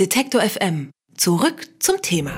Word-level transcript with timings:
Detektor 0.00 0.40
FM. 0.40 0.90
Zurück 1.16 1.68
zum 1.78 2.02
Thema. 2.02 2.32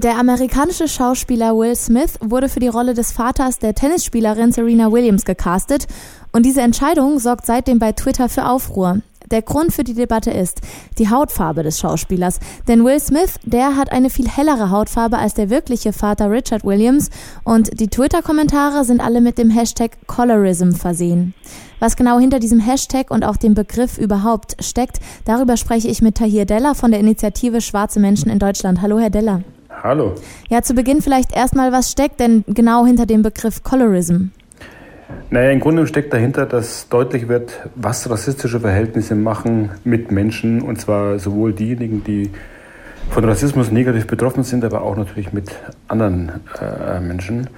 Der 0.00 0.16
amerikanische 0.16 0.86
Schauspieler 0.86 1.56
Will 1.56 1.74
Smith 1.74 2.18
wurde 2.20 2.48
für 2.48 2.60
die 2.60 2.68
Rolle 2.68 2.94
des 2.94 3.10
Vaters 3.10 3.58
der 3.58 3.74
Tennisspielerin 3.74 4.52
Serena 4.52 4.92
Williams 4.92 5.24
gecastet 5.24 5.88
und 6.30 6.46
diese 6.46 6.60
Entscheidung 6.60 7.18
sorgt 7.18 7.46
seitdem 7.46 7.80
bei 7.80 7.90
Twitter 7.90 8.28
für 8.28 8.46
Aufruhr. 8.46 9.00
Der 9.32 9.42
Grund 9.42 9.72
für 9.72 9.82
die 9.82 9.94
Debatte 9.94 10.30
ist 10.30 10.60
die 10.98 11.08
Hautfarbe 11.08 11.62
des 11.62 11.80
Schauspielers. 11.80 12.38
Denn 12.68 12.84
Will 12.84 13.00
Smith, 13.00 13.36
der 13.44 13.76
hat 13.76 13.90
eine 13.90 14.10
viel 14.10 14.28
hellere 14.28 14.70
Hautfarbe 14.70 15.16
als 15.16 15.32
der 15.32 15.48
wirkliche 15.48 15.94
Vater 15.94 16.30
Richard 16.30 16.64
Williams 16.64 17.08
und 17.42 17.80
die 17.80 17.88
Twitter-Kommentare 17.88 18.84
sind 18.84 19.00
alle 19.00 19.22
mit 19.22 19.38
dem 19.38 19.48
Hashtag 19.48 19.92
Colorism 20.06 20.72
versehen. 20.72 21.32
Was 21.80 21.96
genau 21.96 22.18
hinter 22.18 22.40
diesem 22.40 22.60
Hashtag 22.60 23.10
und 23.10 23.24
auch 23.24 23.38
dem 23.38 23.54
Begriff 23.54 23.96
überhaupt 23.96 24.62
steckt, 24.62 25.00
darüber 25.24 25.56
spreche 25.56 25.88
ich 25.88 26.02
mit 26.02 26.16
Tahir 26.16 26.44
Della 26.44 26.74
von 26.74 26.90
der 26.90 27.00
Initiative 27.00 27.62
Schwarze 27.62 28.00
Menschen 28.00 28.30
in 28.30 28.38
Deutschland. 28.38 28.82
Hallo, 28.82 28.98
Herr 28.98 29.10
Della. 29.10 29.40
Hallo. 29.82 30.14
Ja, 30.50 30.62
zu 30.62 30.74
Beginn 30.74 31.00
vielleicht 31.00 31.34
erstmal, 31.34 31.72
was 31.72 31.90
steckt 31.90 32.20
denn 32.20 32.44
genau 32.46 32.84
hinter 32.84 33.06
dem 33.06 33.22
Begriff 33.22 33.62
Colorism? 33.62 34.26
Naja, 35.30 35.50
im 35.50 35.60
Grunde 35.60 35.86
steckt 35.86 36.12
dahinter, 36.12 36.46
dass 36.46 36.88
deutlich 36.88 37.28
wird, 37.28 37.68
was 37.74 38.08
rassistische 38.08 38.60
Verhältnisse 38.60 39.14
machen 39.14 39.70
mit 39.84 40.10
Menschen, 40.10 40.60
und 40.60 40.80
zwar 40.80 41.18
sowohl 41.18 41.52
diejenigen, 41.52 42.04
die 42.04 42.30
von 43.10 43.24
Rassismus 43.24 43.70
negativ 43.70 44.06
betroffen 44.06 44.44
sind, 44.44 44.64
aber 44.64 44.82
auch 44.82 44.96
natürlich 44.96 45.32
mit 45.32 45.50
anderen 45.88 46.32
äh, 46.60 47.00
Menschen. 47.00 47.48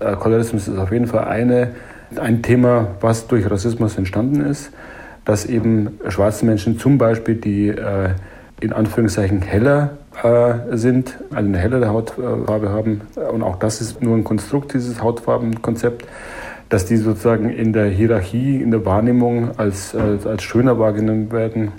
Äh, 0.00 0.16
Colorismus 0.16 0.68
ist 0.68 0.78
auf 0.78 0.92
jeden 0.92 1.06
Fall 1.06 1.24
eine 1.24 1.72
ein 2.18 2.42
Thema, 2.42 2.88
was 3.00 3.26
durch 3.26 3.50
Rassismus 3.50 3.96
entstanden 3.96 4.44
ist, 4.44 4.70
dass 5.24 5.46
eben 5.46 5.98
schwarze 6.08 6.44
Menschen 6.44 6.78
zum 6.78 6.98
Beispiel, 6.98 7.36
die 7.36 7.68
äh, 7.68 8.10
in 8.60 8.72
Anführungszeichen 8.72 9.42
heller 9.42 9.90
äh, 10.22 10.76
sind, 10.76 11.16
also 11.30 11.48
eine 11.48 11.58
hellere 11.58 11.88
Hautfarbe 11.88 12.70
haben, 12.70 13.02
und 13.32 13.42
auch 13.42 13.56
das 13.56 13.80
ist 13.80 14.02
nur 14.02 14.16
ein 14.16 14.24
Konstrukt, 14.24 14.74
dieses 14.74 15.02
Hautfarbenkonzept, 15.02 16.06
dass 16.72 16.86
die 16.86 16.96
sozusagen 16.96 17.50
in 17.50 17.74
der 17.74 17.90
Hierarchie, 17.90 18.56
in 18.56 18.70
der 18.70 18.86
Wahrnehmung 18.86 19.58
als, 19.58 19.94
als, 19.94 20.26
als 20.26 20.42
schöner 20.42 20.78
wahrgenommen 20.78 21.30
werden 21.30 21.72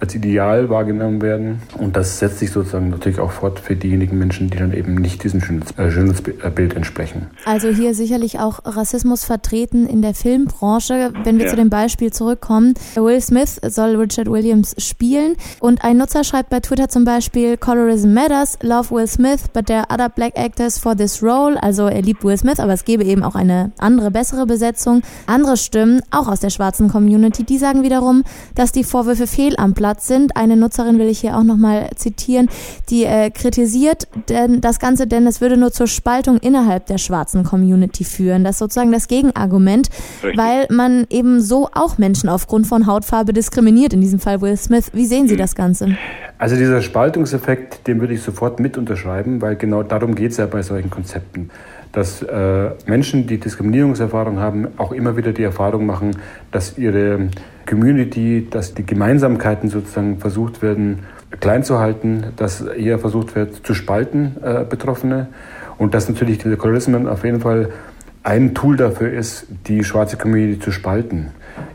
als 0.00 0.14
Ideal 0.14 0.70
wahrgenommen 0.70 1.20
werden. 1.20 1.62
Und 1.78 1.96
das 1.96 2.18
setzt 2.18 2.38
sich 2.38 2.50
sozusagen 2.50 2.90
natürlich 2.90 3.20
auch 3.20 3.30
fort 3.30 3.60
für 3.60 3.76
diejenigen 3.76 4.18
Menschen, 4.18 4.50
die 4.50 4.58
dann 4.58 4.72
eben 4.72 4.94
nicht 4.94 5.22
diesem 5.22 5.40
Schönheitsbild 5.40 6.74
entsprechen. 6.74 7.26
Also 7.44 7.68
hier 7.68 7.94
sicherlich 7.94 8.38
auch 8.38 8.60
Rassismus 8.64 9.24
vertreten 9.24 9.86
in 9.86 10.00
der 10.02 10.14
Filmbranche. 10.14 11.12
Wenn 11.24 11.38
wir 11.38 11.44
ja. 11.44 11.50
zu 11.50 11.56
dem 11.56 11.68
Beispiel 11.68 12.12
zurückkommen, 12.12 12.74
Will 12.94 13.20
Smith 13.20 13.60
soll 13.68 13.96
Richard 13.96 14.30
Williams 14.30 14.74
spielen 14.78 15.36
und 15.60 15.84
ein 15.84 15.98
Nutzer 15.98 16.24
schreibt 16.24 16.48
bei 16.48 16.60
Twitter 16.60 16.88
zum 16.88 17.04
Beispiel, 17.04 17.56
Colorism 17.56 18.14
matters, 18.14 18.58
love 18.62 18.90
Will 18.90 19.06
Smith, 19.06 19.48
but 19.52 19.66
there 19.66 19.80
are 19.80 19.94
other 19.94 20.08
black 20.08 20.32
actors 20.36 20.78
for 20.78 20.96
this 20.96 21.22
role. 21.22 21.62
Also 21.62 21.86
er 21.86 22.02
liebt 22.02 22.24
Will 22.24 22.38
Smith, 22.38 22.58
aber 22.58 22.72
es 22.72 22.84
gäbe 22.84 23.04
eben 23.04 23.22
auch 23.22 23.34
eine 23.34 23.72
andere, 23.78 24.10
bessere 24.10 24.46
Besetzung. 24.46 25.02
Andere 25.26 25.56
Stimmen, 25.56 26.00
auch 26.10 26.28
aus 26.28 26.40
der 26.40 26.50
schwarzen 26.50 26.88
Community, 26.88 27.44
die 27.44 27.58
sagen 27.58 27.82
wiederum, 27.82 28.24
dass 28.54 28.72
die 28.72 28.84
Vorwürfe 28.84 29.26
fehl 29.26 29.54
am 29.58 29.74
Platz 29.74 29.89
Platz 29.90 30.06
sind. 30.06 30.36
Eine 30.36 30.56
Nutzerin 30.56 31.00
will 31.00 31.08
ich 31.08 31.18
hier 31.18 31.36
auch 31.36 31.42
nochmal 31.42 31.90
zitieren, 31.96 32.48
die 32.90 33.06
äh, 33.06 33.30
kritisiert 33.30 34.06
denn 34.28 34.60
das 34.60 34.78
Ganze, 34.78 35.08
denn 35.08 35.26
es 35.26 35.40
würde 35.40 35.56
nur 35.56 35.72
zur 35.72 35.88
Spaltung 35.88 36.36
innerhalb 36.36 36.86
der 36.86 36.98
schwarzen 36.98 37.42
Community 37.42 38.04
führen. 38.04 38.44
Das 38.44 38.52
ist 38.52 38.58
sozusagen 38.60 38.92
das 38.92 39.08
Gegenargument, 39.08 39.88
Richtig. 40.22 40.38
weil 40.38 40.68
man 40.70 41.06
eben 41.10 41.40
so 41.40 41.68
auch 41.74 41.98
Menschen 41.98 42.28
aufgrund 42.28 42.68
von 42.68 42.86
Hautfarbe 42.86 43.32
diskriminiert, 43.32 43.92
in 43.92 44.00
diesem 44.00 44.20
Fall 44.20 44.40
Will 44.40 44.56
Smith. 44.56 44.92
Wie 44.92 45.06
sehen 45.06 45.26
Sie 45.26 45.36
das 45.36 45.56
Ganze? 45.56 45.96
Also 46.38 46.54
dieser 46.54 46.82
Spaltungseffekt, 46.82 47.88
den 47.88 47.98
würde 48.00 48.14
ich 48.14 48.22
sofort 48.22 48.60
mit 48.60 48.78
unterschreiben, 48.78 49.42
weil 49.42 49.56
genau 49.56 49.82
darum 49.82 50.14
geht 50.14 50.30
es 50.30 50.36
ja 50.36 50.46
bei 50.46 50.62
solchen 50.62 50.90
Konzepten 50.90 51.50
dass 51.92 52.22
äh, 52.22 52.70
Menschen, 52.86 53.26
die 53.26 53.40
Diskriminierungserfahrung 53.40 54.38
haben, 54.38 54.68
auch 54.76 54.92
immer 54.92 55.16
wieder 55.16 55.32
die 55.32 55.42
Erfahrung 55.42 55.86
machen, 55.86 56.16
dass 56.52 56.78
ihre 56.78 57.30
Community, 57.70 58.46
dass 58.50 58.74
die 58.74 58.84
Gemeinsamkeiten 58.84 59.70
sozusagen 59.70 60.18
versucht 60.18 60.60
werden 60.60 61.04
klein 61.38 61.62
zu 61.62 61.78
halten, 61.78 62.24
dass 62.36 62.60
eher 62.60 62.98
versucht 62.98 63.36
wird 63.36 63.64
zu 63.64 63.74
spalten 63.74 64.36
äh, 64.42 64.64
Betroffene 64.68 65.28
und 65.78 65.94
dass 65.94 66.08
natürlich 66.08 66.38
dieser 66.38 66.56
Colorismen 66.56 67.08
auf 67.08 67.24
jeden 67.24 67.40
Fall 67.40 67.70
ein 68.22 68.54
Tool 68.54 68.76
dafür 68.76 69.12
ist, 69.12 69.46
die 69.66 69.84
schwarze 69.84 70.16
Community 70.16 70.58
zu 70.58 70.72
spalten. 70.72 71.28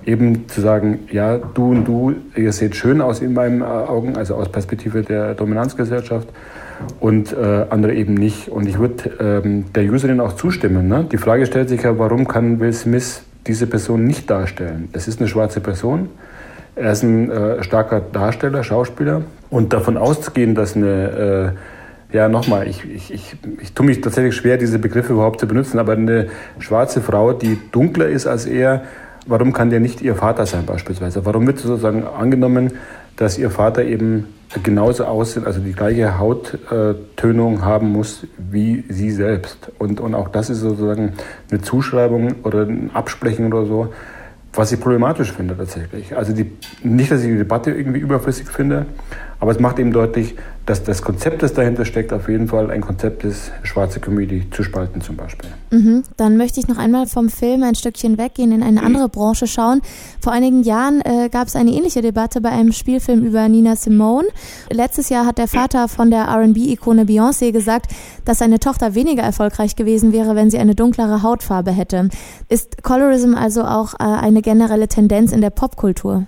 Eben 0.05 0.47
zu 0.47 0.61
sagen, 0.61 0.99
ja, 1.11 1.37
du 1.37 1.71
und 1.71 1.85
du, 1.85 2.15
ihr 2.35 2.51
seht 2.51 2.75
schön 2.75 3.01
aus 3.01 3.21
in 3.21 3.33
meinen 3.33 3.61
äh, 3.61 3.65
Augen, 3.65 4.17
also 4.17 4.35
aus 4.35 4.49
Perspektive 4.49 5.01
der 5.01 5.33
Dominanzgesellschaft 5.33 6.27
und 6.99 7.33
äh, 7.33 7.65
andere 7.69 7.93
eben 7.93 8.13
nicht. 8.13 8.49
Und 8.49 8.67
ich 8.67 8.77
würde 8.77 9.41
ähm, 9.43 9.65
der 9.73 9.85
Userin 9.85 10.19
auch 10.19 10.33
zustimmen. 10.33 10.87
Ne? 10.87 11.07
Die 11.11 11.17
Frage 11.17 11.45
stellt 11.45 11.69
sich 11.69 11.83
ja, 11.83 11.97
warum 11.97 12.27
kann 12.27 12.59
Will 12.59 12.73
Smith 12.73 13.23
diese 13.47 13.67
Person 13.67 14.03
nicht 14.05 14.29
darstellen? 14.29 14.89
Es 14.93 15.07
ist 15.07 15.19
eine 15.19 15.27
schwarze 15.27 15.59
Person. 15.59 16.09
Er 16.75 16.91
ist 16.91 17.03
ein 17.03 17.31
äh, 17.31 17.63
starker 17.63 18.01
Darsteller, 18.01 18.63
Schauspieler. 18.63 19.23
Und 19.49 19.71
davon 19.73 19.97
auszugehen, 19.97 20.55
dass 20.55 20.75
eine, 20.75 21.53
äh, 22.11 22.15
ja 22.15 22.27
nochmal, 22.27 22.67
ich, 22.67 22.83
ich, 22.83 23.13
ich, 23.13 23.35
ich 23.61 23.73
tue 23.73 23.85
mich 23.85 24.01
tatsächlich 24.01 24.35
schwer, 24.35 24.57
diese 24.57 24.79
Begriffe 24.79 25.13
überhaupt 25.13 25.39
zu 25.39 25.47
benutzen, 25.47 25.79
aber 25.79 25.93
eine 25.93 26.27
schwarze 26.59 27.01
Frau, 27.01 27.33
die 27.33 27.57
dunkler 27.71 28.07
ist 28.07 28.27
als 28.27 28.45
er, 28.45 28.83
warum 29.25 29.53
kann 29.53 29.69
der 29.69 29.79
nicht 29.79 30.01
ihr 30.01 30.15
Vater 30.15 30.45
sein 30.45 30.65
beispielsweise? 30.65 31.25
Warum 31.25 31.47
wird 31.47 31.59
sozusagen 31.59 32.05
angenommen, 32.05 32.73
dass 33.15 33.37
ihr 33.37 33.49
Vater 33.49 33.83
eben 33.83 34.27
genauso 34.63 35.05
aussieht, 35.05 35.45
also 35.45 35.59
die 35.59 35.73
gleiche 35.73 36.17
Hauttönung 36.19 37.63
haben 37.63 37.91
muss 37.91 38.27
wie 38.37 38.83
sie 38.89 39.11
selbst. 39.11 39.71
Und, 39.79 39.99
und 39.99 40.15
auch 40.15 40.29
das 40.29 40.49
ist 40.49 40.59
sozusagen 40.59 41.13
eine 41.49 41.61
Zuschreibung 41.61 42.35
oder 42.43 42.63
ein 42.63 42.91
Absprechen 42.93 43.51
oder 43.51 43.65
so, 43.65 43.93
was 44.53 44.71
ich 44.71 44.79
problematisch 44.79 45.33
finde 45.33 45.57
tatsächlich. 45.57 46.15
Also 46.15 46.33
die, 46.33 46.51
nicht, 46.83 47.11
dass 47.11 47.21
ich 47.21 47.27
die 47.27 47.37
Debatte 47.37 47.71
irgendwie 47.71 47.99
überflüssig 47.99 48.47
finde, 48.47 48.85
aber 49.45 49.51
es 49.51 49.59
macht 49.59 49.77
eben 49.77 49.91
deutlich, 49.91 50.33
dass 50.65 50.83
das 50.83 51.03
Konzept, 51.03 51.43
das 51.43 51.53
dahinter 51.53 51.85
steckt, 51.85 52.11
auf 52.11 52.27
jeden 52.27 52.47
Fall 52.47 52.71
ein 52.71 52.81
Konzept 52.81 53.23
ist, 53.23 53.51
schwarze 53.61 53.99
Comedy 53.99 54.49
zu 54.49 54.63
spalten 54.63 55.01
zum 55.01 55.15
Beispiel. 55.17 55.51
Mhm. 55.69 56.01
Dann 56.17 56.35
möchte 56.35 56.59
ich 56.59 56.67
noch 56.67 56.79
einmal 56.79 57.05
vom 57.05 57.29
Film 57.29 57.61
ein 57.61 57.75
Stückchen 57.75 58.17
weggehen, 58.17 58.51
in 58.51 58.63
eine 58.63 58.81
andere 58.81 59.07
Branche 59.07 59.45
schauen. 59.45 59.83
Vor 60.19 60.33
einigen 60.33 60.63
Jahren 60.63 61.01
äh, 61.01 61.29
gab 61.29 61.47
es 61.47 61.55
eine 61.55 61.69
ähnliche 61.69 62.01
Debatte 62.01 62.41
bei 62.41 62.49
einem 62.49 62.71
Spielfilm 62.71 63.23
über 63.23 63.47
Nina 63.47 63.75
Simone. 63.75 64.27
Letztes 64.71 65.09
Jahr 65.09 65.27
hat 65.27 65.37
der 65.37 65.47
Vater 65.47 65.87
von 65.89 66.09
der 66.09 66.23
R&B-Ikone 66.23 67.03
Beyoncé 67.03 67.51
gesagt, 67.51 67.91
dass 68.25 68.39
seine 68.39 68.59
Tochter 68.59 68.95
weniger 68.95 69.21
erfolgreich 69.21 69.75
gewesen 69.75 70.11
wäre, 70.11 70.35
wenn 70.35 70.49
sie 70.49 70.57
eine 70.57 70.73
dunklere 70.73 71.21
Hautfarbe 71.21 71.69
hätte. 71.69 72.09
Ist 72.49 72.81
Colorism 72.81 73.35
also 73.35 73.63
auch 73.63 73.93
äh, 73.99 74.03
eine 74.03 74.41
generelle 74.41 74.87
Tendenz 74.87 75.31
in 75.31 75.41
der 75.41 75.51
Popkultur? 75.51 76.25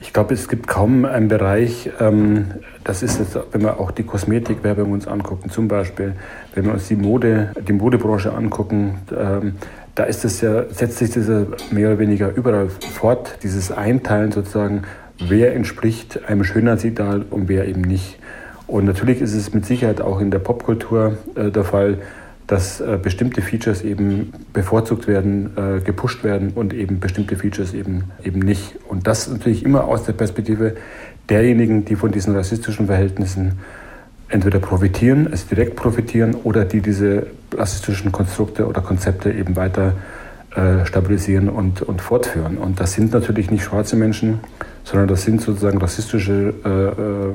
Ich 0.00 0.12
glaube, 0.12 0.34
es 0.34 0.48
gibt 0.48 0.66
kaum 0.66 1.04
einen 1.04 1.28
Bereich, 1.28 1.90
ähm, 2.00 2.46
das 2.84 3.02
ist 3.02 3.18
jetzt, 3.18 3.38
wenn 3.52 3.62
wir 3.62 3.80
auch 3.80 3.90
die 3.90 4.02
Kosmetikwerbung 4.02 4.92
uns 4.92 5.06
angucken, 5.06 5.50
zum 5.50 5.68
Beispiel, 5.68 6.14
wenn 6.54 6.66
wir 6.66 6.72
uns 6.72 6.88
die 6.88 6.96
Mode, 6.96 7.52
die 7.66 7.72
Modebranche 7.72 8.32
angucken, 8.32 8.98
ähm, 9.16 9.56
da 9.94 10.04
ist 10.04 10.24
es 10.24 10.40
ja, 10.40 10.64
setzt 10.70 10.98
sich 10.98 11.10
das 11.10 11.28
ja 11.28 11.46
mehr 11.70 11.88
oder 11.88 11.98
weniger 11.98 12.34
überall 12.34 12.68
fort, 12.68 13.38
dieses 13.42 13.70
Einteilen 13.70 14.32
sozusagen, 14.32 14.82
wer 15.18 15.54
entspricht 15.54 16.24
einem 16.26 16.44
Schönheitsideal 16.44 17.24
und 17.30 17.48
wer 17.48 17.68
eben 17.68 17.82
nicht. 17.82 18.18
Und 18.66 18.86
natürlich 18.86 19.20
ist 19.20 19.34
es 19.34 19.52
mit 19.52 19.66
Sicherheit 19.66 20.00
auch 20.00 20.20
in 20.20 20.30
der 20.30 20.38
Popkultur 20.38 21.18
äh, 21.36 21.50
der 21.50 21.64
Fall, 21.64 21.98
dass 22.46 22.80
äh, 22.80 22.98
bestimmte 23.00 23.40
Features 23.40 23.82
eben 23.82 24.32
bevorzugt 24.52 25.06
werden, 25.06 25.50
äh, 25.56 25.80
gepusht 25.80 26.24
werden 26.24 26.50
und 26.54 26.74
eben 26.74 27.00
bestimmte 27.00 27.36
Features 27.36 27.72
eben, 27.72 28.04
eben 28.22 28.40
nicht. 28.40 28.76
Und 28.88 29.06
das 29.06 29.28
natürlich 29.28 29.64
immer 29.64 29.84
aus 29.84 30.04
der 30.04 30.12
Perspektive 30.12 30.76
derjenigen, 31.30 31.84
die 31.84 31.96
von 31.96 32.12
diesen 32.12 32.36
rassistischen 32.36 32.86
Verhältnissen 32.86 33.52
entweder 34.28 34.58
profitieren, 34.58 35.28
es 35.32 35.46
direkt 35.46 35.76
profitieren 35.76 36.34
oder 36.34 36.64
die 36.64 36.80
diese 36.80 37.28
rassistischen 37.56 38.12
Konstrukte 38.12 38.66
oder 38.66 38.80
Konzepte 38.80 39.32
eben 39.32 39.56
weiter 39.56 39.94
äh, 40.54 40.84
stabilisieren 40.84 41.48
und, 41.48 41.82
und 41.82 42.00
fortführen. 42.00 42.58
Und 42.58 42.80
das 42.80 42.92
sind 42.92 43.12
natürlich 43.12 43.50
nicht 43.50 43.64
schwarze 43.64 43.96
Menschen, 43.96 44.40
sondern 44.82 45.08
das 45.08 45.22
sind 45.22 45.40
sozusagen 45.40 45.78
rassistische 45.78 46.54
äh, 46.64 46.68
äh 46.68 47.34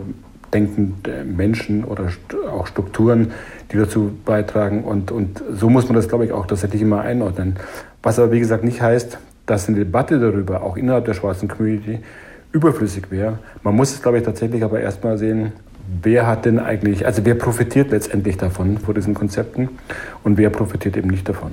denkende 0.53 1.23
Menschen 1.23 1.83
oder 1.83 2.09
auch 2.51 2.67
Strukturen, 2.67 3.31
die 3.71 3.77
dazu 3.77 4.11
beitragen. 4.25 4.83
Und, 4.83 5.11
und 5.11 5.43
so 5.51 5.69
muss 5.69 5.85
man 5.85 5.95
das, 5.95 6.07
glaube 6.07 6.25
ich, 6.25 6.31
auch 6.31 6.45
tatsächlich 6.45 6.81
immer 6.81 7.01
einordnen. 7.01 7.57
Was 8.01 8.19
aber, 8.19 8.31
wie 8.31 8.39
gesagt, 8.39 8.63
nicht 8.63 8.81
heißt, 8.81 9.17
dass 9.45 9.67
eine 9.67 9.77
Debatte 9.77 10.19
darüber, 10.19 10.63
auch 10.63 10.77
innerhalb 10.77 11.05
der 11.05 11.13
schwarzen 11.13 11.47
Community, 11.47 11.99
überflüssig 12.51 13.11
wäre. 13.11 13.39
Man 13.63 13.75
muss 13.75 13.91
es, 13.91 14.01
glaube 14.01 14.17
ich, 14.17 14.23
tatsächlich 14.23 14.63
aber 14.63 14.79
erstmal 14.79 15.17
sehen, 15.17 15.51
wer 16.01 16.27
hat 16.27 16.45
denn 16.45 16.59
eigentlich, 16.59 17.05
also 17.05 17.25
wer 17.25 17.35
profitiert 17.35 17.91
letztendlich 17.91 18.37
davon, 18.37 18.77
von 18.77 18.95
diesen 18.95 19.13
Konzepten 19.13 19.69
und 20.23 20.37
wer 20.37 20.49
profitiert 20.49 20.97
eben 20.97 21.09
nicht 21.09 21.27
davon. 21.27 21.51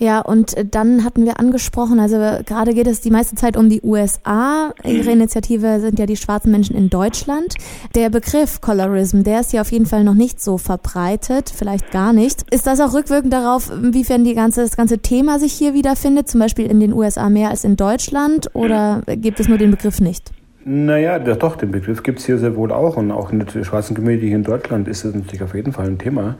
Ja, 0.00 0.22
und 0.22 0.56
dann 0.70 1.04
hatten 1.04 1.26
wir 1.26 1.38
angesprochen, 1.38 2.00
also 2.00 2.16
gerade 2.46 2.72
geht 2.72 2.86
es 2.86 3.02
die 3.02 3.10
meiste 3.10 3.36
Zeit 3.36 3.58
um 3.58 3.68
die 3.68 3.82
USA. 3.82 4.72
Ihre 4.82 5.10
Initiative 5.12 5.78
sind 5.78 5.98
ja 5.98 6.06
die 6.06 6.16
schwarzen 6.16 6.50
Menschen 6.50 6.74
in 6.74 6.88
Deutschland. 6.88 7.54
Der 7.94 8.08
Begriff 8.08 8.62
Colorism, 8.62 9.24
der 9.24 9.40
ist 9.40 9.52
ja 9.52 9.60
auf 9.60 9.70
jeden 9.70 9.84
Fall 9.84 10.02
noch 10.02 10.14
nicht 10.14 10.40
so 10.40 10.56
verbreitet, 10.56 11.52
vielleicht 11.54 11.90
gar 11.90 12.14
nicht. 12.14 12.50
Ist 12.50 12.66
das 12.66 12.80
auch 12.80 12.94
rückwirkend 12.94 13.30
darauf, 13.30 13.70
inwiefern 13.70 14.24
die 14.24 14.34
ganze, 14.34 14.62
das 14.62 14.74
ganze 14.74 15.00
Thema 15.00 15.38
sich 15.38 15.52
hier 15.52 15.74
wiederfindet, 15.74 16.28
zum 16.28 16.40
Beispiel 16.40 16.64
in 16.64 16.80
den 16.80 16.94
USA 16.94 17.28
mehr 17.28 17.50
als 17.50 17.64
in 17.64 17.76
Deutschland, 17.76 18.48
oder 18.54 19.02
gibt 19.06 19.38
es 19.38 19.48
nur 19.48 19.58
den 19.58 19.70
Begriff 19.70 20.00
nicht? 20.00 20.32
Naja, 20.64 21.18
doch, 21.18 21.56
den 21.56 21.72
Begriff 21.72 22.02
gibt 22.02 22.20
es 22.20 22.26
hier 22.26 22.38
sehr 22.38 22.56
wohl 22.56 22.72
auch 22.72 22.96
und 22.96 23.10
auch 23.10 23.32
in 23.32 23.40
der 23.40 23.64
schwarzen 23.64 23.94
Community 23.94 24.28
hier 24.28 24.36
in 24.36 24.44
Deutschland 24.44 24.88
ist 24.88 25.04
es 25.04 25.14
natürlich 25.14 25.42
auf 25.42 25.54
jeden 25.54 25.72
Fall 25.72 25.88
ein 25.88 25.98
Thema. 25.98 26.36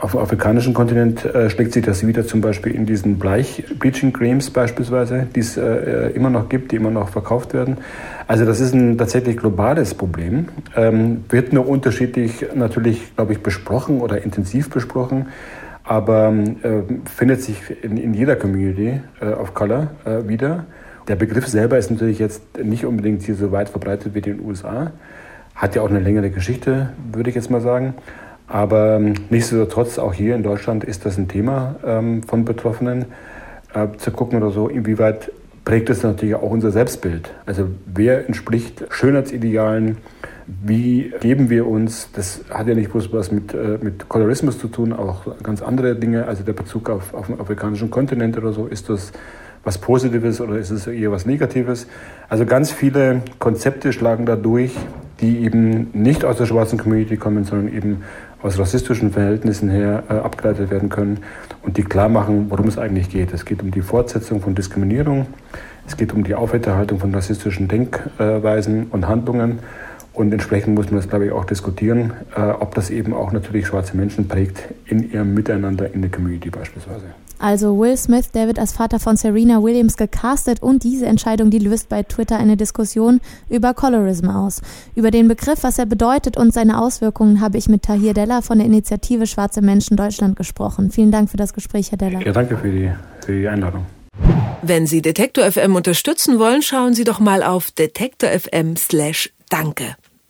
Auf 0.00 0.12
dem 0.12 0.20
afrikanischen 0.20 0.74
Kontinent 0.74 1.24
äh, 1.24 1.50
schlägt 1.50 1.72
sich 1.72 1.84
das 1.84 2.06
wieder 2.06 2.24
zum 2.24 2.40
Beispiel 2.40 2.72
in 2.72 2.86
diesen 2.86 3.18
Bleich 3.18 3.64
Bleaching 3.80 4.12
Creams 4.12 4.48
beispielsweise, 4.50 5.26
die 5.34 5.40
es 5.40 5.56
äh, 5.56 6.10
immer 6.10 6.30
noch 6.30 6.48
gibt, 6.48 6.70
die 6.70 6.76
immer 6.76 6.92
noch 6.92 7.08
verkauft 7.08 7.52
werden. 7.52 7.78
Also 8.28 8.44
das 8.44 8.60
ist 8.60 8.74
ein 8.74 8.96
tatsächlich 8.96 9.36
globales 9.36 9.94
Problem. 9.94 10.50
Ähm, 10.76 11.24
wird 11.30 11.52
nur 11.52 11.66
unterschiedlich 11.68 12.46
natürlich, 12.54 13.16
glaube 13.16 13.32
ich, 13.32 13.42
besprochen 13.42 14.00
oder 14.00 14.22
intensiv 14.22 14.70
besprochen, 14.70 15.26
aber 15.82 16.32
äh, 16.62 16.82
findet 17.12 17.42
sich 17.42 17.58
in, 17.82 17.96
in 17.96 18.14
jeder 18.14 18.36
Community 18.36 19.00
äh, 19.20 19.26
of 19.32 19.52
Color 19.54 19.88
äh, 20.04 20.28
wieder. 20.28 20.66
Der 21.08 21.16
Begriff 21.16 21.48
selber 21.48 21.76
ist 21.76 21.90
natürlich 21.90 22.20
jetzt 22.20 22.62
nicht 22.62 22.84
unbedingt 22.84 23.22
hier 23.22 23.34
so 23.34 23.50
weit 23.50 23.68
verbreitet 23.68 24.14
wie 24.14 24.18
in 24.18 24.36
den 24.36 24.46
USA. 24.46 24.92
Hat 25.56 25.74
ja 25.74 25.82
auch 25.82 25.90
eine 25.90 25.98
längere 25.98 26.30
Geschichte, 26.30 26.90
würde 27.12 27.30
ich 27.30 27.34
jetzt 27.34 27.50
mal 27.50 27.60
sagen. 27.60 27.94
Aber 28.48 28.96
ähm, 28.96 29.14
nichtsdestotrotz, 29.30 29.98
auch 29.98 30.14
hier 30.14 30.34
in 30.34 30.42
Deutschland 30.42 30.84
ist 30.84 31.04
das 31.04 31.18
ein 31.18 31.28
Thema 31.28 31.76
ähm, 31.84 32.22
von 32.22 32.44
Betroffenen, 32.44 33.06
äh, 33.74 33.88
zu 33.98 34.10
gucken 34.10 34.42
oder 34.42 34.50
so, 34.50 34.68
inwieweit 34.68 35.30
prägt 35.64 35.90
es 35.90 36.02
natürlich 36.02 36.34
auch 36.34 36.50
unser 36.50 36.70
Selbstbild. 36.70 37.30
Also 37.44 37.68
wer 37.84 38.26
entspricht 38.26 38.84
Schönheitsidealen, 38.88 39.98
wie 40.46 41.12
geben 41.20 41.50
wir 41.50 41.66
uns, 41.66 42.10
das 42.12 42.40
hat 42.48 42.68
ja 42.68 42.74
nicht 42.74 42.90
bloß 42.90 43.12
was 43.12 43.30
mit, 43.30 43.52
äh, 43.52 43.78
mit 43.82 44.08
Kolorismus 44.08 44.58
zu 44.58 44.68
tun, 44.68 44.94
auch 44.94 45.26
ganz 45.42 45.60
andere 45.60 45.94
Dinge, 45.94 46.26
also 46.26 46.42
der 46.42 46.54
Bezug 46.54 46.88
auf, 46.88 47.12
auf 47.12 47.26
den 47.26 47.38
afrikanischen 47.38 47.90
Kontinent 47.90 48.38
oder 48.38 48.52
so, 48.52 48.66
ist 48.66 48.88
das 48.88 49.12
was 49.64 49.76
Positives 49.76 50.40
oder 50.40 50.56
ist 50.56 50.70
es 50.70 50.86
eher 50.86 51.12
was 51.12 51.26
Negatives? 51.26 51.86
Also 52.30 52.46
ganz 52.46 52.70
viele 52.70 53.20
Konzepte 53.38 53.92
schlagen 53.92 54.24
da 54.24 54.36
durch, 54.36 54.74
die 55.20 55.40
eben 55.40 55.88
nicht 55.92 56.24
aus 56.24 56.38
der 56.38 56.46
schwarzen 56.46 56.78
Community 56.78 57.18
kommen, 57.18 57.44
sondern 57.44 57.74
eben 57.74 58.02
aus 58.42 58.58
rassistischen 58.58 59.12
Verhältnissen 59.12 59.68
her 59.68 60.04
äh, 60.08 60.14
abgeleitet 60.14 60.70
werden 60.70 60.88
können 60.88 61.18
und 61.62 61.76
die 61.76 61.82
klar 61.82 62.08
machen, 62.08 62.46
worum 62.50 62.68
es 62.68 62.78
eigentlich 62.78 63.10
geht. 63.10 63.32
Es 63.32 63.44
geht 63.44 63.62
um 63.62 63.70
die 63.70 63.82
Fortsetzung 63.82 64.40
von 64.40 64.54
Diskriminierung, 64.54 65.26
es 65.86 65.96
geht 65.96 66.12
um 66.12 66.24
die 66.24 66.34
Aufrechterhaltung 66.34 66.98
von 66.98 67.14
rassistischen 67.14 67.68
Denkweisen 67.68 68.86
und 68.90 69.08
Handlungen 69.08 69.60
und 70.12 70.32
entsprechend 70.32 70.74
muss 70.74 70.86
man 70.86 70.96
das, 70.96 71.08
glaube 71.08 71.26
ich, 71.26 71.32
auch 71.32 71.44
diskutieren, 71.44 72.12
äh, 72.36 72.40
ob 72.40 72.74
das 72.74 72.90
eben 72.90 73.14
auch 73.14 73.32
natürlich 73.32 73.68
schwarze 73.68 73.96
Menschen 73.96 74.26
prägt 74.26 74.62
in 74.86 75.12
ihrem 75.12 75.32
Miteinander 75.32 75.92
in 75.92 76.02
der 76.02 76.10
Community 76.10 76.50
beispielsweise. 76.50 77.06
Also 77.38 77.78
Will 77.78 77.96
Smith, 77.96 78.30
der 78.32 78.46
wird 78.46 78.58
als 78.58 78.72
Vater 78.72 78.98
von 78.98 79.16
Serena 79.16 79.62
Williams 79.62 79.96
gecastet 79.96 80.62
und 80.62 80.82
diese 80.84 81.06
Entscheidung, 81.06 81.50
die 81.50 81.58
löst 81.58 81.88
bei 81.88 82.02
Twitter 82.02 82.36
eine 82.38 82.56
Diskussion 82.56 83.20
über 83.48 83.74
Colorism 83.74 84.28
aus. 84.28 84.60
Über 84.94 85.10
den 85.10 85.28
Begriff, 85.28 85.62
was 85.62 85.78
er 85.78 85.86
bedeutet 85.86 86.36
und 86.36 86.52
seine 86.52 86.80
Auswirkungen 86.80 87.40
habe 87.40 87.58
ich 87.58 87.68
mit 87.68 87.82
Tahir 87.82 88.14
Della 88.14 88.42
von 88.42 88.58
der 88.58 88.66
Initiative 88.66 89.26
Schwarze 89.26 89.62
Menschen 89.62 89.96
Deutschland 89.96 90.36
gesprochen. 90.36 90.90
Vielen 90.90 91.10
Dank 91.10 91.30
für 91.30 91.36
das 91.36 91.52
Gespräch, 91.52 91.90
Herr 91.90 91.98
Della. 91.98 92.20
Ja, 92.20 92.32
danke 92.32 92.56
für 92.56 92.70
die, 92.70 92.90
für 93.24 93.32
die 93.32 93.48
Einladung. 93.48 93.86
Wenn 94.62 94.86
Sie 94.86 95.02
Detektor 95.02 95.50
FM 95.50 95.76
unterstützen 95.76 96.38
wollen, 96.38 96.62
schauen 96.62 96.94
Sie 96.94 97.04
doch 97.04 97.20
mal 97.20 97.42
auf 97.42 97.70
detektor 97.70 98.30
FM 98.30 98.76
slash 98.76 99.30
Danke. 99.48 99.96